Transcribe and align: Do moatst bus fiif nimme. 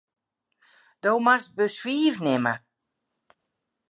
Do 1.01 1.11
moatst 1.25 1.51
bus 1.57 1.75
fiif 1.83 2.15
nimme. 2.25 2.53